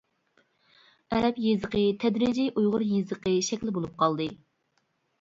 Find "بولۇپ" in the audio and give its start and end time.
3.81-3.99